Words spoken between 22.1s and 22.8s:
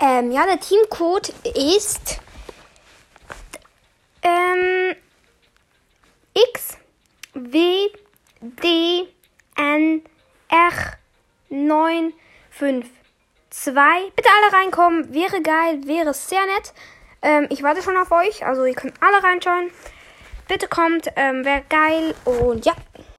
Und ja.